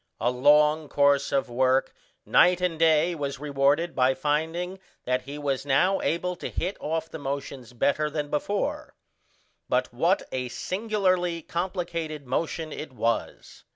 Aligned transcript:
A 0.19 0.31
long 0.31 0.89
course 0.89 1.31
of 1.31 1.47
work 1.47 1.93
night 2.25 2.59
and 2.59 2.79
day 2.79 3.13
was 3.13 3.37
rewarded 3.39 3.93
by 3.95 4.15
finding 4.15 4.79
that 5.05 5.21
he 5.21 5.37
was 5.37 5.63
now 5.63 6.01
able 6.01 6.35
to 6.37 6.49
hit 6.49 6.75
off 6.79 7.07
the 7.07 7.19
motions 7.19 7.71
better 7.73 8.09
than 8.09 8.31
before; 8.31 8.95
but 9.69 9.93
what 9.93 10.23
a 10.31 10.49
singularly 10.49 11.43
complicated 11.43 12.25
motion 12.25 12.73
it 12.73 12.91
was. 12.91 13.63